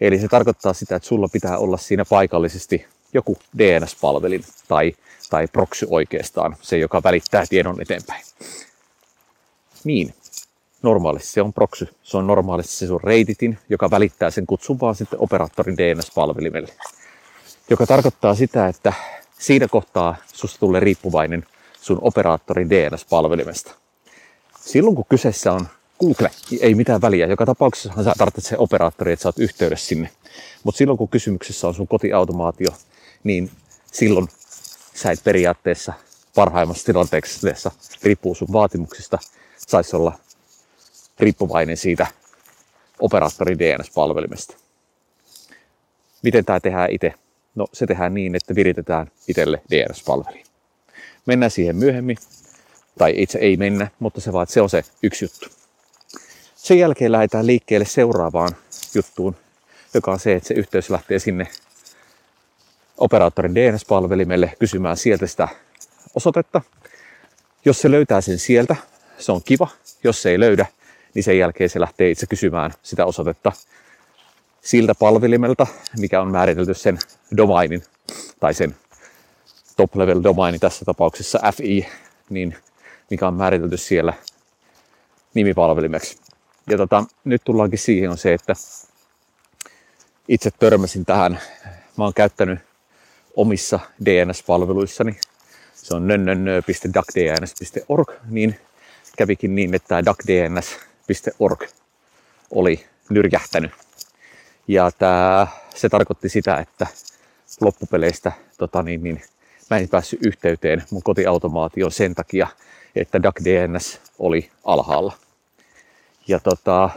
Eli 0.00 0.18
se 0.18 0.28
tarkoittaa 0.28 0.72
sitä, 0.72 0.96
että 0.96 1.08
sulla 1.08 1.28
pitää 1.28 1.58
olla 1.58 1.76
siinä 1.76 2.04
paikallisesti 2.04 2.86
joku 3.14 3.38
DNS-palvelin 3.58 4.44
tai, 4.68 4.92
tai 5.30 5.48
proxy 5.48 5.86
oikeastaan, 5.90 6.56
se 6.62 6.78
joka 6.78 7.02
välittää 7.04 7.46
tiedon 7.48 7.80
eteenpäin. 7.80 8.24
Niin, 9.84 10.14
normaalisti 10.82 11.32
se 11.32 11.42
on 11.42 11.52
proxy. 11.52 11.88
Se 12.02 12.16
on 12.16 12.26
normaalisti 12.26 12.72
se 12.72 12.86
sun 12.86 13.00
reititin, 13.04 13.58
joka 13.68 13.90
välittää 13.90 14.30
sen 14.30 14.46
kutsun 14.46 14.80
vaan 14.80 14.94
sitten 14.94 15.20
operaattorin 15.20 15.76
DNS-palvelimelle. 15.76 16.72
Joka 17.70 17.86
tarkoittaa 17.86 18.34
sitä, 18.34 18.68
että 18.68 18.92
siinä 19.38 19.68
kohtaa 19.68 20.16
susta 20.32 20.58
tulee 20.58 20.80
riippuvainen 20.80 21.44
sun 21.82 21.98
operaattorin 22.00 22.70
DNS-palvelimesta. 22.70 23.74
Silloin 24.60 24.96
kun 24.96 25.04
kyseessä 25.08 25.52
on 25.52 25.68
Google, 26.00 26.30
niin 26.50 26.62
ei 26.62 26.74
mitään 26.74 27.00
väliä. 27.00 27.26
Joka 27.26 27.46
tapauksessa 27.46 28.04
sä 28.04 28.12
tarvitset 28.18 28.44
se 28.44 28.56
operaattori, 28.58 29.12
että 29.12 29.22
sä 29.22 29.28
oot 29.28 29.38
yhteydessä 29.38 29.86
sinne. 29.86 30.10
Mutta 30.64 30.78
silloin 30.78 30.98
kun 30.98 31.08
kysymyksessä 31.08 31.68
on 31.68 31.74
sun 31.74 31.88
kotiautomaatio, 31.88 32.70
niin 33.24 33.50
silloin 33.92 34.28
sä 34.94 35.10
et 35.10 35.24
periaatteessa 35.24 35.92
parhaimmassa 36.34 36.86
tilanteessa, 36.86 37.70
riippuu 38.02 38.34
sun 38.34 38.48
vaatimuksista, 38.52 39.18
saisi 39.56 39.96
olla 39.96 40.18
riippuvainen 41.18 41.76
siitä 41.76 42.06
operaattorin 43.00 43.58
DNS-palvelimesta. 43.58 44.56
Miten 46.22 46.44
tämä 46.44 46.60
tehdään 46.60 46.90
itse? 46.90 47.14
No 47.54 47.66
se 47.72 47.86
tehdään 47.86 48.14
niin, 48.14 48.34
että 48.34 48.54
viritetään 48.54 49.10
itselle 49.28 49.62
DNS-palveliin. 49.70 50.51
Mennään 51.26 51.50
siihen 51.50 51.76
myöhemmin. 51.76 52.16
Tai 52.98 53.14
itse 53.16 53.38
ei 53.38 53.56
mennä, 53.56 53.88
mutta 53.98 54.20
se 54.20 54.32
vaan, 54.32 54.46
se 54.46 54.60
on 54.60 54.70
se 54.70 54.84
yksi 55.02 55.24
juttu. 55.24 55.48
Sen 56.56 56.78
jälkeen 56.78 57.12
lähdetään 57.12 57.46
liikkeelle 57.46 57.86
seuraavaan 57.86 58.56
juttuun, 58.94 59.36
joka 59.94 60.12
on 60.12 60.18
se, 60.18 60.34
että 60.34 60.48
se 60.48 60.54
yhteys 60.54 60.90
lähtee 60.90 61.18
sinne 61.18 61.46
operaattorin 62.98 63.54
DNS-palvelimelle 63.54 64.52
kysymään 64.58 64.96
sieltä 64.96 65.26
sitä 65.26 65.48
osoitetta. 66.14 66.60
Jos 67.64 67.80
se 67.80 67.90
löytää 67.90 68.20
sen 68.20 68.38
sieltä, 68.38 68.76
se 69.18 69.32
on 69.32 69.42
kiva. 69.44 69.68
Jos 70.04 70.22
se 70.22 70.30
ei 70.30 70.40
löydä, 70.40 70.66
niin 71.14 71.22
sen 71.22 71.38
jälkeen 71.38 71.70
se 71.70 71.80
lähtee 71.80 72.10
itse 72.10 72.26
kysymään 72.26 72.70
sitä 72.82 73.06
osoitetta 73.06 73.52
siltä 74.60 74.94
palvelimelta, 74.94 75.66
mikä 75.98 76.20
on 76.20 76.30
määritelty 76.32 76.74
sen 76.74 76.98
domainin 77.36 77.82
tai 78.40 78.54
sen 78.54 78.76
top 79.76 79.96
level 79.96 80.22
domaini 80.22 80.58
tässä 80.58 80.84
tapauksessa 80.84 81.38
FI, 81.56 81.88
niin 82.30 82.56
mikä 83.10 83.28
on 83.28 83.34
määritelty 83.34 83.76
siellä 83.76 84.12
nimipalvelimeksi. 85.34 86.18
Ja 86.70 86.76
tota, 86.76 87.04
nyt 87.24 87.42
tullaankin 87.44 87.78
siihen 87.78 88.10
on 88.10 88.18
se, 88.18 88.34
että 88.34 88.54
itse 90.28 90.50
törmäsin 90.50 91.04
tähän. 91.04 91.38
Mä 91.98 92.04
oon 92.04 92.14
käyttänyt 92.14 92.58
omissa 93.36 93.80
DNS-palveluissani. 94.04 95.20
Se 95.74 95.94
on 95.94 96.08
nönnönnö.duckdns.org, 96.08 98.10
niin 98.30 98.60
kävikin 99.16 99.54
niin, 99.54 99.74
että 99.74 100.04
duckdns.org 100.04 101.62
oli 102.50 102.86
nyrjähtänyt. 103.10 103.70
Ja 104.68 104.90
tää, 104.90 105.46
se 105.74 105.88
tarkoitti 105.88 106.28
sitä, 106.28 106.56
että 106.56 106.86
loppupeleistä 107.60 108.32
tota 108.58 108.82
niin, 108.82 109.02
niin, 109.02 109.22
mä 109.72 109.78
en 109.78 109.88
päässyt 109.88 110.26
yhteyteen 110.26 110.82
mun 110.90 111.02
kotiautomaatioon 111.02 111.92
sen 111.92 112.14
takia, 112.14 112.46
että 112.96 113.22
DuckDNS 113.22 114.00
oli 114.18 114.50
alhaalla. 114.64 115.12
Ja 116.28 116.38
tota, 116.38 116.90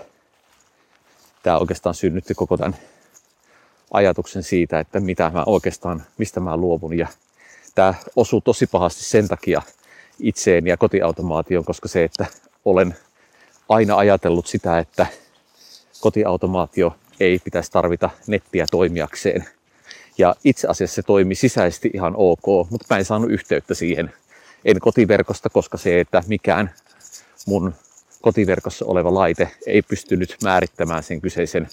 tämä 1.44 1.58
oikeastaan 1.58 1.96
synnytti 1.96 2.34
koko 2.34 2.58
tämän 2.58 2.76
ajatuksen 3.92 4.44
siitä, 4.44 4.80
että 4.80 5.00
mitä 5.00 5.32
mä 5.34 5.44
oikeastaan, 5.46 6.04
mistä 6.18 6.40
mä 6.40 6.58
luovun. 6.58 6.98
Ja 6.98 7.08
tämä 7.76 7.94
osuu 8.16 8.42
tosi 8.42 8.68
pahasti 8.68 9.04
sen 9.04 9.28
takia 9.28 9.62
itseen 10.20 10.68
ja 10.68 10.78
kotiautomaatioon, 10.78 11.66
koska 11.66 11.88
se, 11.88 12.04
että 12.04 12.26
olen 12.66 12.96
aina 13.70 13.98
ajatellut 13.98 14.48
sitä, 14.48 14.80
että 14.80 15.06
kotiautomaatio 16.02 16.96
ei 17.20 17.40
pitäisi 17.44 17.72
tarvita 17.72 18.10
nettiä 18.28 18.66
toimijakseen. 18.72 19.46
Ja 20.18 20.36
itse 20.44 20.68
asiassa 20.68 20.96
se 20.96 21.04
toimi 21.04 21.36
sisäisesti 21.36 21.92
ihan 21.94 22.14
ok, 22.18 22.70
mutta 22.70 22.86
mä 22.90 22.98
en 22.98 23.06
saanut 23.06 23.32
yhteyttä 23.32 23.74
siihen. 23.74 24.14
En 24.66 24.80
kotiverkosta, 24.80 25.50
koska 25.50 25.78
se, 25.78 26.00
että 26.00 26.24
mikään 26.28 26.72
mun 27.48 27.74
kotiverkossa 28.22 28.86
oleva 28.86 29.14
laite 29.14 29.52
ei 29.66 29.82
pystynyt 29.82 30.38
määrittämään 30.44 31.04
sen 31.04 31.22
kyseisen 31.22 31.68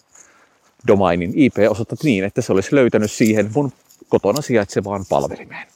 domainin 0.87 1.33
IP-osoitetta 1.37 2.05
niin, 2.05 2.25
että 2.25 2.43
se 2.43 2.53
olisi 2.53 2.75
löytänyt 2.75 3.13
siihen 3.13 3.51
mun 3.55 3.73
kotona 4.09 4.43
sijaitsevaan 4.43 5.05
palvelimeen. 5.09 5.69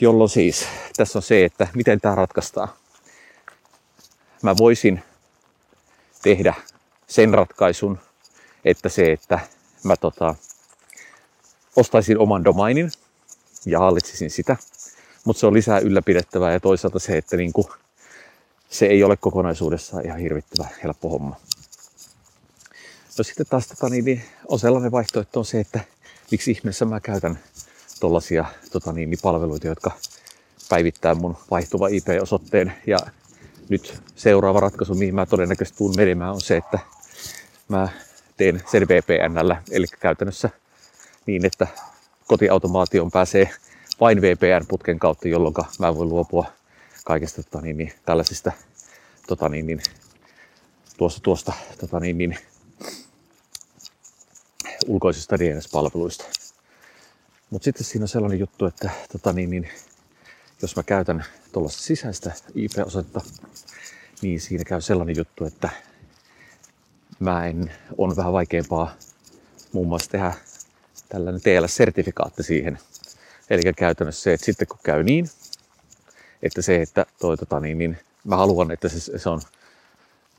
Jolloin 0.00 0.30
siis 0.30 0.66
tässä 0.96 1.18
on 1.18 1.22
se, 1.22 1.44
että 1.44 1.68
miten 1.74 2.00
tämä 2.00 2.14
ratkaistaan. 2.14 2.68
Mä 4.42 4.56
voisin 4.58 5.02
tehdä 6.22 6.54
sen 7.06 7.34
ratkaisun, 7.34 7.98
että 8.64 8.88
se, 8.88 9.12
että 9.12 9.40
mä 9.84 9.96
tota, 9.96 10.34
ostaisin 11.76 12.18
oman 12.18 12.44
domainin 12.44 12.90
ja 13.66 13.78
hallitsisin 13.78 14.30
sitä, 14.30 14.56
mutta 15.24 15.40
se 15.40 15.46
on 15.46 15.54
lisää 15.54 15.78
ylläpidettävää 15.78 16.52
ja 16.52 16.60
toisaalta 16.60 16.98
se, 16.98 17.16
että 17.16 17.36
niinku, 17.36 17.70
se 18.68 18.86
ei 18.86 19.04
ole 19.04 19.16
kokonaisuudessaan 19.16 20.06
ihan 20.06 20.18
hirvittävä 20.18 20.68
helppo 20.84 21.08
homma. 21.08 21.36
No 23.18 23.24
sitten 23.24 23.46
taas 23.46 23.66
tota, 23.66 23.88
niin, 23.88 24.04
niin, 24.04 24.22
on 24.48 24.58
sellainen 24.58 24.92
vaihtoehto 24.92 25.38
on 25.38 25.44
se, 25.44 25.60
että 25.60 25.80
miksi 26.30 26.50
ihmeessä 26.50 26.84
mä 26.84 27.00
käytän 27.00 27.38
tuollaisia 28.00 28.44
tota, 28.72 28.92
niin, 28.92 29.10
niin, 29.10 29.18
palveluita, 29.22 29.66
jotka 29.66 29.90
päivittää 30.68 31.14
mun 31.14 31.36
vaihtuva 31.50 31.88
IP-osoitteen. 31.88 32.72
Ja 32.86 32.98
nyt 33.68 34.02
seuraava 34.16 34.60
ratkaisu, 34.60 34.94
mihin 34.94 35.14
mä 35.14 35.26
todennäköisesti 35.26 35.78
tuun 35.78 35.94
menemään, 35.96 36.32
on 36.32 36.40
se, 36.40 36.56
että 36.56 36.78
mä 37.68 37.88
teen 38.36 38.62
sen 38.70 38.88
VPNllä, 38.88 39.62
eli 39.70 39.86
käytännössä 40.00 40.50
niin, 41.26 41.46
että 41.46 41.66
kotiautomaation 42.26 43.10
pääsee 43.10 43.50
vain 44.00 44.22
VPN-putken 44.22 44.98
kautta, 44.98 45.28
jolloin 45.28 45.54
mä 45.78 45.94
voin 45.94 46.08
luopua 46.08 46.46
kaikesta 47.04 47.42
tota, 47.42 47.60
niin, 47.60 47.78
niin, 47.78 47.92
tällaisista 48.06 48.52
tota, 49.26 49.48
niin, 49.48 49.66
niin, 49.66 49.80
tuosta, 50.96 51.20
tuosta 51.20 51.52
tota, 51.80 52.00
niin, 52.00 52.18
niin, 52.18 52.38
ulkoisista 54.86 55.38
DNS-palveluista. 55.38 56.24
Mutta 57.50 57.64
sitten 57.64 57.84
siinä 57.84 58.04
on 58.04 58.08
sellainen 58.08 58.38
juttu, 58.38 58.66
että 58.66 58.90
tota, 59.12 59.32
niin, 59.32 59.50
niin, 59.50 59.68
jos 60.62 60.76
mä 60.76 60.82
käytän 60.82 61.24
tuollaista 61.52 61.82
sisäistä 61.82 62.32
IP-osoitetta, 62.54 63.20
niin 64.22 64.40
siinä 64.40 64.64
käy 64.64 64.80
sellainen 64.80 65.16
juttu, 65.16 65.44
että 65.44 65.68
mä 67.18 67.46
en, 67.46 67.72
on 67.98 68.16
vähän 68.16 68.32
vaikeampaa 68.32 68.94
muun 69.72 69.88
muassa 69.88 70.10
tehdä 70.10 70.32
tällainen 71.12 71.40
TLS-sertifikaatti 71.40 72.42
siihen. 72.42 72.78
Eli 73.50 73.62
käytännössä 73.76 74.22
se, 74.22 74.32
että 74.32 74.46
sitten 74.46 74.68
kun 74.68 74.78
käy 74.82 75.02
niin, 75.02 75.28
että 76.42 76.62
se, 76.62 76.82
että 76.82 77.06
toi, 77.20 77.36
tota, 77.36 77.60
niin, 77.60 77.78
niin, 77.78 77.98
mä 78.24 78.36
haluan, 78.36 78.70
että 78.70 78.88
se, 78.88 79.18
se 79.18 79.28
on 79.28 79.40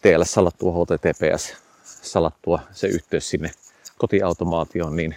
TLS-salattua 0.01 0.71
HTTPS 0.71 1.53
salattua 1.83 2.59
se 2.71 2.87
yhteys 2.87 3.29
sinne 3.29 3.51
kotiautomaatioon, 3.97 4.95
niin 4.95 5.15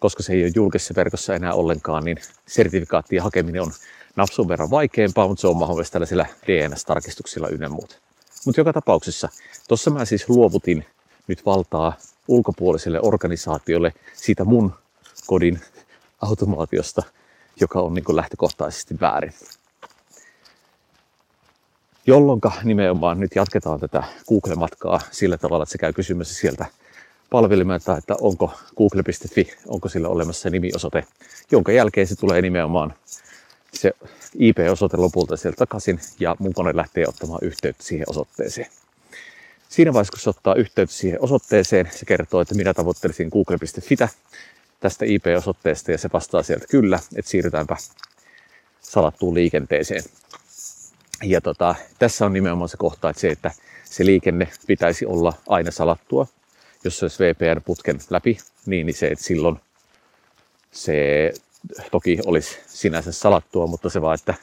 koska 0.00 0.22
se 0.22 0.32
ei 0.32 0.44
ole 0.44 0.52
julkisessa 0.54 0.94
verkossa 0.94 1.34
enää 1.34 1.54
ollenkaan, 1.54 2.04
niin 2.04 2.18
sertifikaattien 2.46 3.22
hakeminen 3.22 3.62
on 3.62 3.72
napsun 4.16 4.48
verran 4.48 4.70
vaikeampaa, 4.70 5.28
mutta 5.28 5.40
se 5.40 5.46
on 5.46 5.56
mahdollista 5.56 5.92
tällaisilla 5.92 6.26
DNS-tarkistuksilla 6.46 7.48
ynnä 7.48 7.68
muuta. 7.68 7.96
Mutta 8.46 8.60
joka 8.60 8.72
tapauksessa, 8.72 9.28
tuossa 9.68 9.90
mä 9.90 10.04
siis 10.04 10.28
luovutin 10.28 10.86
nyt 11.28 11.46
valtaa 11.46 11.96
ulkopuoliselle 12.28 13.00
organisaatiolle 13.02 13.92
siitä 14.14 14.44
mun 14.44 14.74
kodin 15.26 15.60
automaatiosta, 16.20 17.02
joka 17.60 17.80
on 17.80 17.94
niin 17.94 18.16
lähtökohtaisesti 18.16 19.00
väärin. 19.00 19.32
Jolloin 22.06 22.40
nimenomaan 22.64 23.20
nyt 23.20 23.34
jatketaan 23.34 23.80
tätä 23.80 24.02
Google-matkaa 24.28 25.00
sillä 25.10 25.38
tavalla, 25.38 25.62
että 25.62 25.72
se 25.72 25.78
käy 25.78 25.92
kysymässä 25.92 26.34
sieltä 26.34 26.66
palvelimelta, 27.30 27.96
että 27.96 28.14
onko 28.20 28.52
google.fi, 28.76 29.52
onko 29.66 29.88
sillä 29.88 30.08
olemassa 30.08 30.50
nimiosoite, 30.50 31.04
jonka 31.50 31.72
jälkeen 31.72 32.06
se 32.06 32.16
tulee 32.16 32.42
nimenomaan 32.42 32.94
se 33.72 33.92
IP-osoite 34.38 34.96
lopulta 34.96 35.36
sieltä 35.36 35.56
takaisin 35.56 36.00
ja 36.20 36.36
mun 36.38 36.54
kone 36.54 36.76
lähtee 36.76 37.04
ottamaan 37.08 37.40
yhteyttä 37.42 37.82
siihen 37.82 38.06
osoitteeseen. 38.10 38.66
Siinä 39.68 39.92
vaiheessa, 39.92 40.12
kun 40.12 40.20
se 40.20 40.30
ottaa 40.30 40.54
yhteyttä 40.54 40.96
siihen 40.96 41.22
osoitteeseen, 41.22 41.90
se 41.92 42.06
kertoo, 42.06 42.40
että 42.40 42.54
minä 42.54 42.74
tavoittelisin 42.74 43.28
google.fitä 43.28 44.08
tästä 44.80 45.04
IP-osoitteesta 45.04 45.92
ja 45.92 45.98
se 45.98 46.10
vastaa 46.12 46.42
sieltä 46.42 46.66
kyllä, 46.70 46.98
että 47.16 47.30
siirrytäänpä 47.30 47.76
salattuun 48.80 49.34
liikenteeseen. 49.34 50.02
Ja 51.22 51.40
tota, 51.40 51.74
tässä 51.98 52.26
on 52.26 52.32
nimenomaan 52.32 52.68
se 52.68 52.76
kohta, 52.76 53.10
että 53.10 53.20
se, 53.20 53.28
että 53.28 53.50
se 53.84 54.04
liikenne 54.04 54.48
pitäisi 54.66 55.06
olla 55.06 55.32
aina 55.48 55.70
salattua. 55.70 56.26
Jos 56.84 56.98
se 56.98 57.04
olisi 57.04 57.24
VPN-putken 57.24 58.00
läpi, 58.10 58.38
niin, 58.66 58.86
niin 58.86 58.94
se, 58.94 59.06
että 59.06 59.24
silloin 59.24 59.56
se 60.72 61.32
toki 61.90 62.18
olisi 62.26 62.58
sinänsä 62.66 63.12
salattua, 63.12 63.66
mutta 63.66 63.90
se 63.90 64.02
vaan, 64.02 64.14
että 64.14 64.34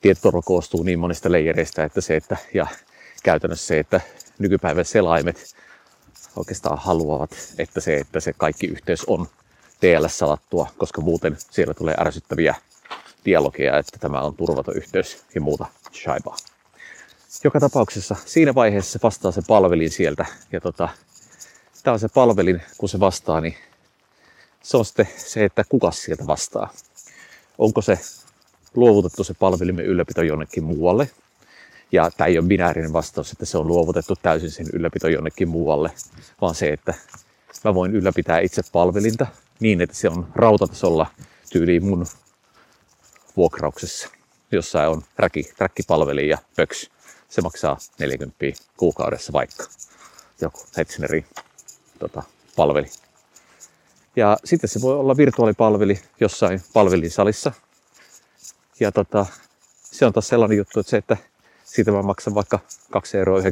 tietoturva 0.00 0.42
koostuu 0.42 0.82
niin 0.82 0.98
monista 0.98 1.32
leijereistä, 1.32 1.84
että 1.84 2.00
se, 2.00 2.16
että, 2.16 2.36
ja 2.54 2.66
käytännössä 3.22 3.66
se, 3.66 3.78
että 3.78 4.00
nykypäivän 4.40 4.84
selaimet 4.84 5.54
oikeastaan 6.36 6.78
haluavat, 6.78 7.30
että 7.58 7.80
se, 7.80 7.96
että 7.96 8.20
se 8.20 8.32
kaikki 8.32 8.66
yhteys 8.66 9.04
on 9.06 9.26
TLS-salattua, 9.80 10.68
koska 10.78 11.00
muuten 11.00 11.36
siellä 11.50 11.74
tulee 11.74 11.94
ärsyttäviä 12.00 12.54
dialogia, 13.24 13.78
että 13.78 13.98
tämä 14.00 14.20
on 14.20 14.36
turvaton 14.36 14.76
yhteys 14.76 15.24
ja 15.34 15.40
muuta 15.40 15.66
shaibaa. 15.94 16.36
Joka 17.44 17.60
tapauksessa 17.60 18.16
siinä 18.26 18.54
vaiheessa 18.54 18.92
se 18.92 18.98
vastaa 19.02 19.32
se 19.32 19.42
palvelin 19.46 19.90
sieltä. 19.90 20.26
Ja 20.52 20.60
tota, 20.60 20.88
tämä 21.82 21.92
on 21.92 22.00
se 22.00 22.08
palvelin, 22.08 22.62
kun 22.78 22.88
se 22.88 23.00
vastaa, 23.00 23.40
niin 23.40 23.56
se 24.62 24.76
on 24.76 24.84
sitten 24.84 25.08
se, 25.16 25.44
että 25.44 25.64
kuka 25.68 25.90
sieltä 25.90 26.26
vastaa. 26.26 26.72
Onko 27.58 27.82
se 27.82 27.98
luovutettu 28.74 29.24
se 29.24 29.34
palvelimen 29.34 29.84
ylläpito 29.84 30.22
jonnekin 30.22 30.64
muualle. 30.64 31.10
Ja 31.92 32.10
tämä 32.10 32.28
ei 32.28 32.38
ole 32.38 32.46
binäärinen 32.46 32.92
vastaus, 32.92 33.32
että 33.32 33.46
se 33.46 33.58
on 33.58 33.66
luovutettu 33.66 34.16
täysin 34.22 34.50
sen 34.50 34.66
ylläpito 34.72 35.08
jonnekin 35.08 35.48
muualle, 35.48 35.90
vaan 36.40 36.54
se, 36.54 36.68
että 36.68 36.94
mä 37.64 37.74
voin 37.74 37.92
ylläpitää 37.92 38.40
itse 38.40 38.62
palvelinta 38.72 39.26
niin, 39.60 39.80
että 39.80 39.96
se 39.96 40.08
on 40.08 40.28
rautatasolla 40.34 41.06
tyyliin 41.52 41.84
mun 41.84 42.06
vuokrauksessa. 43.36 44.08
Jossain 44.52 44.88
on 44.88 45.02
räki, 45.18 45.52
räkkipalveli 45.58 46.28
ja 46.28 46.38
pöks. 46.56 46.90
Se 47.28 47.40
maksaa 47.40 47.78
40 47.98 48.36
kuukaudessa 48.76 49.32
vaikka 49.32 49.64
joku 50.40 50.60
Hetzneri 50.76 51.24
tota, 51.98 52.22
palveli. 52.56 52.86
Ja 54.16 54.36
sitten 54.44 54.70
se 54.70 54.80
voi 54.80 54.94
olla 54.94 55.16
virtuaalipalveli 55.16 56.00
jossain 56.20 56.60
palvelinsalissa. 56.72 57.52
Ja 58.80 58.92
tota, 58.92 59.26
se 59.82 60.06
on 60.06 60.12
taas 60.12 60.28
sellainen 60.28 60.58
juttu, 60.58 60.80
että 60.80 60.90
se, 60.90 60.96
että 60.96 61.16
siitä 61.74 61.92
mä 61.92 62.02
maksan 62.02 62.34
vaikka 62.34 62.58
2,90 62.66 62.70
euroa 63.14 63.42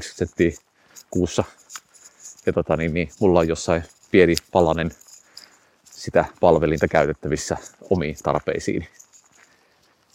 kuussa. 1.10 1.44
Ja 2.46 2.52
tota, 2.52 2.76
niin, 2.76 2.94
niin, 2.94 3.10
mulla 3.20 3.40
on 3.40 3.48
jossain 3.48 3.82
pieni 4.10 4.34
palanen 4.52 4.90
sitä 5.84 6.24
palvelinta 6.40 6.88
käytettävissä 6.88 7.56
omiin 7.90 8.16
tarpeisiin. 8.22 8.86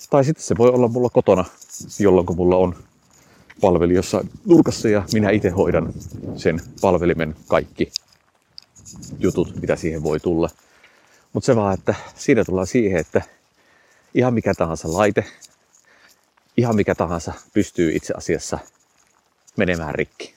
Tai 0.09 0.25
sitten 0.25 0.43
se 0.43 0.57
voi 0.57 0.69
olla 0.69 0.87
mulla 0.87 1.09
kotona, 1.09 1.45
jolloin 1.99 2.25
kun 2.25 2.35
mulla 2.35 2.55
on 2.55 2.75
palveli 3.61 3.93
jossain 3.93 4.29
nurkassa 4.45 4.89
ja 4.89 5.03
minä 5.13 5.29
itse 5.29 5.49
hoidan 5.49 5.93
sen 6.35 6.61
palvelimen 6.81 7.35
kaikki 7.47 7.91
jutut, 9.19 9.61
mitä 9.61 9.75
siihen 9.75 10.03
voi 10.03 10.19
tulla. 10.19 10.49
Mutta 11.33 11.45
se 11.45 11.55
vaan, 11.55 11.73
että 11.73 11.95
siinä 12.15 12.43
tullaan 12.43 12.67
siihen, 12.67 12.99
että 12.99 13.21
ihan 14.13 14.33
mikä 14.33 14.53
tahansa 14.53 14.93
laite, 14.93 15.25
ihan 16.57 16.75
mikä 16.75 16.95
tahansa 16.95 17.33
pystyy 17.53 17.95
itse 17.95 18.13
asiassa 18.17 18.59
menemään 19.57 19.95
rikki. 19.95 20.35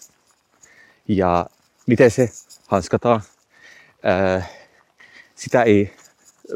Ja 1.08 1.46
miten 1.86 2.10
se 2.10 2.30
hanskataan? 2.66 3.20
Ää, 4.02 4.46
sitä 5.34 5.62
ei 5.62 5.96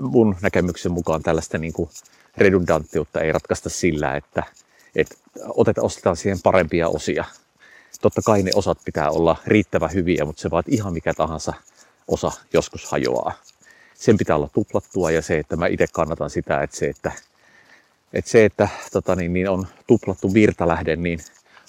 mun 0.00 0.36
näkemyksen 0.40 0.92
mukaan 0.92 1.22
tällaista 1.22 1.58
niin 1.58 1.72
kuin 1.72 1.90
redundanttiutta 2.36 3.20
ei 3.20 3.32
ratkaista 3.32 3.68
sillä, 3.68 4.16
että, 4.16 4.42
että 4.96 5.14
otetaan, 5.48 5.84
ostetaan 5.84 6.16
siihen 6.16 6.42
parempia 6.42 6.88
osia. 6.88 7.24
Totta 8.00 8.22
kai 8.22 8.42
ne 8.42 8.50
osat 8.54 8.78
pitää 8.84 9.10
olla 9.10 9.36
riittävän 9.46 9.92
hyviä, 9.94 10.24
mutta 10.24 10.42
se 10.42 10.50
vaan 10.50 10.64
ihan 10.66 10.92
mikä 10.92 11.14
tahansa 11.14 11.52
osa 12.08 12.32
joskus 12.52 12.90
hajoaa. 12.90 13.32
Sen 13.94 14.18
pitää 14.18 14.36
olla 14.36 14.50
tuplattua 14.52 15.10
ja 15.10 15.22
se, 15.22 15.38
että 15.38 15.56
mä 15.56 15.66
itse 15.66 15.86
kannatan 15.92 16.30
sitä, 16.30 16.62
että 16.62 16.76
se, 16.76 16.88
että, 16.88 17.12
että, 18.12 18.30
se, 18.30 18.44
että 18.44 18.68
tota 18.92 19.16
niin, 19.16 19.32
niin 19.32 19.48
on 19.48 19.66
tuplattu 19.86 20.34
virtalähde, 20.34 20.96
niin 20.96 21.20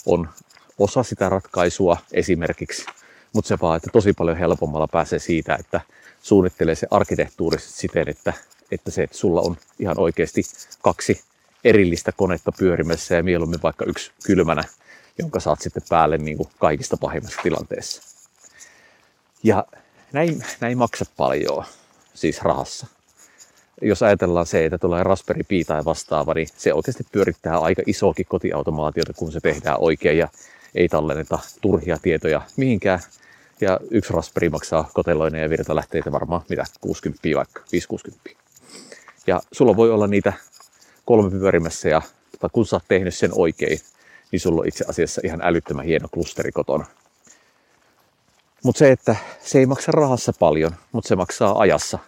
on 0.06 0.30
osa 0.78 1.04
sitä 1.04 1.30
ratkaisua 1.30 1.98
esimerkiksi. 2.14 2.86
Mutta 3.34 3.48
se 3.48 3.58
vaan, 3.62 3.78
että 3.78 3.90
tosi 3.94 4.14
paljon 4.14 4.38
helpommalla 4.38 4.88
pääsee 4.88 5.20
siitä, 5.20 5.56
että 5.56 5.82
suunnittelee 6.22 6.76
se 6.76 6.88
arkkitehtuurisesti 6.92 7.80
siten, 7.80 8.10
että, 8.10 8.34
että 8.72 8.92
se, 8.92 9.04
että 9.04 9.18
sulla 9.18 9.42
on 9.42 9.58
ihan 9.80 10.00
oikeasti 10.00 10.44
kaksi 10.82 11.22
erillistä 11.64 12.12
konetta 12.12 12.52
pyörimässä 12.52 13.16
ja 13.16 13.24
mieluummin 13.24 13.62
vaikka 13.64 13.86
yksi 13.86 14.12
kylmänä, 14.26 14.64
jonka 15.18 15.40
saat 15.40 15.62
sitten 15.62 15.84
päälle 15.90 16.18
niin 16.18 16.38
kuin 16.38 16.50
kaikista 16.60 16.98
pahimmassa 16.98 17.42
tilanteessa. 17.44 18.02
Ja 19.44 19.66
näin, 20.12 20.44
näin 20.60 20.78
maksa 20.78 21.06
paljon, 21.18 21.66
siis 22.14 22.42
rahassa. 22.42 22.88
Jos 23.82 24.04
ajatellaan 24.04 24.46
se, 24.46 24.66
että 24.66 24.78
tulee 24.78 25.04
Raspberry 25.04 25.44
Pi 25.44 25.64
tai 25.64 25.86
vastaava, 25.86 26.34
niin 26.34 26.48
se 26.58 26.74
oikeasti 26.74 27.06
pyörittää 27.12 27.60
aika 27.60 27.82
isoakin 27.86 28.26
kotiautomaatiota, 28.30 29.14
kun 29.14 29.32
se 29.32 29.40
tehdään 29.40 29.78
oikein 29.80 30.18
ja 30.18 30.28
ei 30.76 30.90
tallenneta 30.90 31.40
turhia 31.62 31.98
tietoja 32.02 32.42
mihinkään 32.58 33.00
ja 33.62 33.80
yksi 33.92 34.14
Raspberry 34.14 34.50
maksaa 34.50 34.90
koteloinen 34.94 35.42
ja 35.42 35.50
virtalähteitä 35.50 36.12
varmaan 36.12 36.42
mitä 36.50 36.64
60 36.82 37.30
vaikka, 37.36 37.62
5-60. 38.30 38.36
Ja 39.28 39.42
sulla 39.52 39.76
voi 39.76 39.92
olla 39.92 40.08
niitä 40.08 40.34
kolme 41.06 41.30
pyörimässä 41.30 41.90
ja 41.90 42.02
tota, 42.32 42.50
kun 42.50 42.66
sä 42.66 42.76
oot 42.76 42.84
tehnyt 42.88 43.16
sen 43.16 43.32
oikein, 43.34 43.80
niin 44.32 44.40
sulla 44.40 44.62
on 44.62 44.68
itse 44.68 44.86
asiassa 44.88 45.22
ihan 45.24 45.42
älyttömän 45.44 45.86
hieno 45.86 46.08
klusteri 46.14 46.52
kotona. 46.52 46.86
Mutta 48.64 48.80
se, 48.80 48.92
että 48.92 49.16
se 49.44 49.60
ei 49.60 49.66
maksa 49.66 49.92
rahassa 49.92 50.34
paljon, 50.40 50.76
mutta 50.92 51.08
se 51.08 51.16
maksaa 51.16 51.60
ajassa 51.60 52.00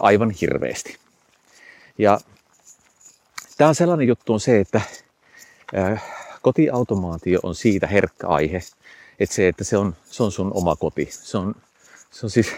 aivan 0.00 0.30
hirveästi. 0.30 0.96
Ja 1.98 2.20
tämä 3.58 3.68
on 3.68 3.74
sellainen 3.74 4.08
juttu 4.08 4.32
on 4.32 4.40
se, 4.40 4.60
että 4.60 4.80
kotiautomaatio 6.42 7.40
on 7.42 7.54
siitä 7.54 7.86
herkkä 7.86 8.26
aihe, 8.26 8.62
että 9.18 9.34
se, 9.34 9.48
että 9.48 9.64
se 9.64 9.76
on, 9.76 9.96
se 10.04 10.22
on 10.22 10.32
sun 10.32 10.52
oma 10.54 10.76
koti. 10.76 11.08
Se 11.10 11.38
on, 11.38 11.54
se 12.10 12.26
on 12.26 12.30
siis, 12.30 12.52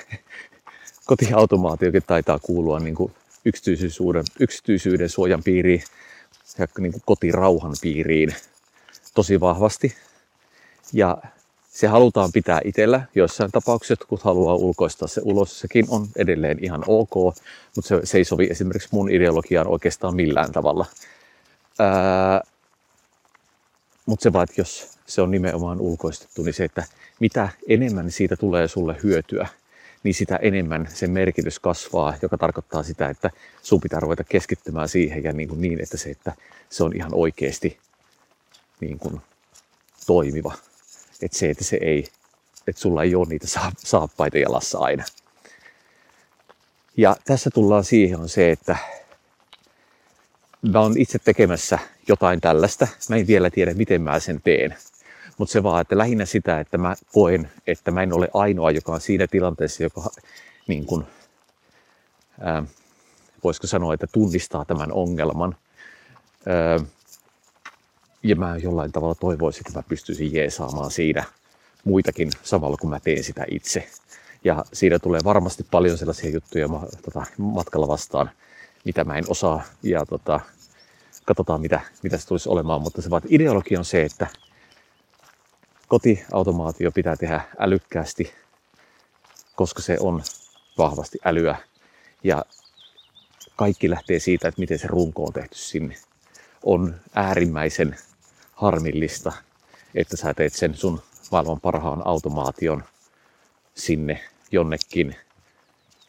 kotiautomaatiokin 1.06 2.02
taitaa 2.06 2.38
kuulua 2.38 2.80
niin 2.80 2.94
kuin 2.94 3.12
yksityisyyden, 3.44 4.24
yksityisyyden 4.40 5.08
suojan 5.08 5.42
piiriin 5.42 5.82
ja 6.58 6.66
niin 6.78 6.92
kuin 6.92 7.02
kotirauhan 7.06 7.74
piiriin 7.82 8.34
tosi 9.14 9.40
vahvasti. 9.40 9.96
Ja 10.92 11.18
se 11.70 11.86
halutaan 11.86 12.32
pitää 12.32 12.60
itsellä. 12.64 13.02
Joissain 13.14 13.50
tapauksissa 13.50 14.06
kun 14.08 14.18
haluaa 14.22 14.54
ulkoistaa 14.54 15.08
se 15.08 15.20
ulos. 15.24 15.60
Sekin 15.60 15.86
on 15.88 16.06
edelleen 16.16 16.64
ihan 16.64 16.84
ok, 16.86 17.14
mutta 17.76 17.88
se, 17.88 18.00
se 18.04 18.18
ei 18.18 18.24
sovi 18.24 18.48
esimerkiksi 18.50 18.88
mun 18.92 19.10
ideologiaan 19.10 19.66
oikeastaan 19.66 20.16
millään 20.16 20.52
tavalla. 20.52 20.86
mutta 24.06 24.22
se 24.22 24.32
vaan, 24.32 24.42
että 24.42 24.60
jos 24.60 24.88
se 25.06 25.22
on 25.22 25.30
nimenomaan 25.30 25.80
ulkoistettu, 25.80 26.42
niin 26.42 26.54
se, 26.54 26.64
että 26.64 26.84
mitä 27.20 27.48
enemmän 27.68 28.10
siitä 28.10 28.36
tulee 28.36 28.68
sulle 28.68 28.96
hyötyä, 29.02 29.48
niin 30.02 30.14
sitä 30.14 30.36
enemmän 30.36 30.88
sen 30.94 31.10
merkitys 31.10 31.58
kasvaa, 31.58 32.14
joka 32.22 32.38
tarkoittaa 32.38 32.82
sitä, 32.82 33.08
että 33.08 33.30
sun 33.62 33.80
pitää 33.80 34.00
ruveta 34.00 34.24
keskittymään 34.24 34.88
siihen 34.88 35.24
ja 35.24 35.32
niin, 35.32 35.48
kuin 35.48 35.60
niin 35.60 35.82
että 35.82 35.96
se, 35.96 36.10
että 36.10 36.32
se 36.70 36.84
on 36.84 36.96
ihan 36.96 37.14
oikeasti 37.14 37.78
niin 38.80 38.98
kuin 38.98 39.20
toimiva. 40.06 40.54
Että 41.22 41.38
se, 41.38 41.50
että 41.50 41.64
se 41.64 41.78
ei, 41.80 42.08
että 42.68 42.80
sulla 42.82 43.02
ei 43.02 43.14
ole 43.14 43.28
niitä 43.28 43.46
saappaita 43.76 44.38
jalassa 44.38 44.78
aina. 44.78 45.04
Ja 46.96 47.16
tässä 47.24 47.50
tullaan 47.54 47.84
siihen 47.84 48.20
on 48.20 48.28
se, 48.28 48.50
että 48.50 48.76
mä 50.72 50.80
oon 50.80 50.94
itse 50.98 51.18
tekemässä 51.18 51.78
jotain 52.08 52.40
tällaista. 52.40 52.88
Mä 53.08 53.16
en 53.16 53.26
vielä 53.26 53.50
tiedä, 53.50 53.74
miten 53.74 54.02
mä 54.02 54.20
sen 54.20 54.40
teen. 54.44 54.76
Mutta 55.38 55.52
se 55.52 55.62
vaan, 55.62 55.80
että 55.80 55.98
lähinnä 55.98 56.26
sitä, 56.26 56.60
että 56.60 56.78
mä 56.78 56.94
koen, 57.12 57.50
että 57.66 57.90
mä 57.90 58.02
en 58.02 58.12
ole 58.12 58.28
ainoa, 58.34 58.70
joka 58.70 58.92
on 58.92 59.00
siinä 59.00 59.26
tilanteessa, 59.26 59.82
joka 59.82 60.10
niin 60.66 60.86
kun, 60.86 61.06
ää, 62.40 62.62
voisiko 63.44 63.66
sanoa, 63.66 63.94
että 63.94 64.06
tunnistaa 64.06 64.64
tämän 64.64 64.92
ongelman. 64.92 65.56
Ää, 66.46 66.80
ja 68.22 68.36
mä 68.36 68.56
jollain 68.56 68.92
tavalla 68.92 69.14
toivoisin, 69.14 69.62
että 69.66 69.78
mä 69.78 69.88
pystyisin 69.88 70.32
jeesaamaan 70.32 70.90
siinä 70.90 71.24
muitakin 71.84 72.30
samalla 72.42 72.76
kun 72.76 72.90
mä 72.90 73.00
teen 73.00 73.24
sitä 73.24 73.44
itse. 73.50 73.88
Ja 74.44 74.64
siinä 74.72 74.98
tulee 74.98 75.20
varmasti 75.24 75.66
paljon 75.70 75.98
sellaisia 75.98 76.30
juttuja 76.30 76.68
tota, 77.04 77.26
matkalla 77.38 77.88
vastaan, 77.88 78.30
mitä 78.84 79.04
mä 79.04 79.18
en 79.18 79.24
osaa. 79.28 79.62
Ja 79.82 80.06
tota, 80.06 80.40
katsotaan, 81.24 81.60
mitä, 81.60 81.80
mitä 82.02 82.18
se 82.18 82.26
tulisi 82.26 82.48
olemaan. 82.48 82.82
Mutta 82.82 83.02
se 83.02 83.10
vaan, 83.10 83.22
ideologia 83.28 83.78
on 83.78 83.84
se, 83.84 84.02
että 84.02 84.26
kotiautomaatio 85.88 86.92
pitää 86.92 87.16
tehdä 87.16 87.40
älykkäästi, 87.58 88.32
koska 89.56 89.82
se 89.82 89.96
on 90.00 90.22
vahvasti 90.78 91.18
älyä. 91.24 91.56
Ja 92.24 92.44
kaikki 93.56 93.90
lähtee 93.90 94.18
siitä, 94.18 94.48
että 94.48 94.60
miten 94.60 94.78
se 94.78 94.86
runko 94.86 95.24
on 95.24 95.32
tehty 95.32 95.58
sinne. 95.58 95.96
On 96.64 96.94
äärimmäisen 97.14 97.96
harmillista, 98.60 99.32
että 99.94 100.16
sä 100.16 100.34
teet 100.34 100.52
sen 100.52 100.74
sun 100.74 101.02
maailman 101.30 101.60
parhaan 101.60 102.06
automaation 102.06 102.84
sinne 103.74 104.24
jonnekin. 104.52 105.16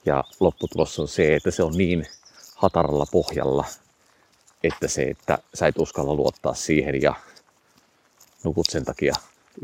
Ja 0.05 0.23
lopputulos 0.39 0.99
on 0.99 1.07
se, 1.07 1.35
että 1.35 1.51
se 1.51 1.63
on 1.63 1.77
niin 1.77 2.07
hataralla 2.55 3.05
pohjalla, 3.11 3.65
että 4.63 4.87
se, 4.87 5.03
että 5.03 5.37
sä 5.53 5.67
et 5.67 5.77
uskalla 5.77 6.15
luottaa 6.15 6.53
siihen 6.53 7.01
ja 7.01 7.13
nukut 8.43 8.65
sen 8.69 8.85
takia 8.85 9.13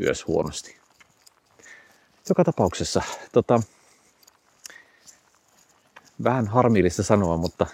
yössä 0.00 0.24
huonosti. 0.28 0.76
Joka 2.28 2.44
tapauksessa 2.44 3.02
tota, 3.32 3.60
vähän 6.24 6.46
harmillista 6.46 7.02
sanoa, 7.02 7.36
mutta 7.36 7.66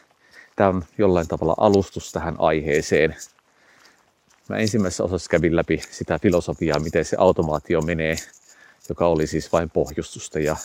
tämä 0.57 0.68
on 0.68 0.85
jollain 0.98 1.29
tavalla 1.29 1.55
alustus 1.59 2.12
tähän 2.12 2.37
aiheeseen. 2.38 3.16
Mä 4.48 4.57
ensimmäisessä 4.57 5.04
osassa 5.04 5.30
kävin 5.30 5.57
läpi 5.57 5.83
sitä 5.90 6.18
filosofiaa, 6.18 6.78
miten 6.78 7.04
se 7.04 7.16
automaatio 7.20 7.80
menee, 7.80 8.16
joka 8.88 9.07
oli 9.07 9.26
siis 9.26 9.52
vain 9.52 9.70
pohjustusta 9.70 10.38
ja 10.38 10.57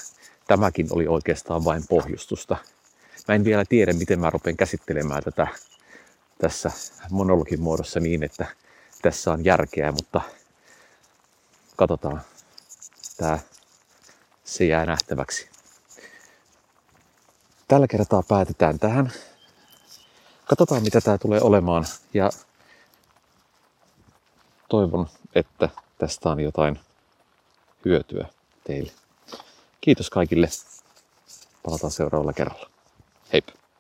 tämäkin 0.47 0.87
oli 0.91 1.07
oikeastaan 1.07 1.65
vain 1.65 1.83
pohjustusta. 1.89 2.57
Mä 3.27 3.35
en 3.35 3.43
vielä 3.43 3.65
tiedä, 3.69 3.93
miten 3.93 4.19
mä 4.19 4.29
rupean 4.29 4.57
käsittelemään 4.57 5.23
tätä 5.23 5.47
tässä 6.41 6.71
monologin 7.11 7.61
muodossa 7.61 7.99
niin, 7.99 8.23
että 8.23 8.45
tässä 9.01 9.31
on 9.31 9.45
järkeä, 9.45 9.91
mutta 9.91 10.21
katsotaan. 11.75 12.21
Tää, 13.17 13.39
se 14.43 14.65
jää 14.65 14.85
nähtäväksi. 14.85 15.49
Tällä 17.67 17.87
kertaa 17.87 18.23
päätetään 18.23 18.79
tähän. 18.79 19.11
Katsotaan 20.45 20.83
mitä 20.83 21.01
tämä 21.01 21.17
tulee 21.17 21.41
olemaan 21.41 21.85
ja 22.13 22.29
toivon, 24.69 25.07
että 25.35 25.69
tästä 25.97 26.29
on 26.29 26.39
jotain 26.39 26.79
hyötyä 27.85 28.27
teille. 28.63 28.91
Kiitos 29.81 30.09
kaikille. 30.09 30.47
Palataan 31.63 31.91
seuraavalla 31.91 32.33
kerralla. 32.33 32.69
Heippa! 33.33 33.58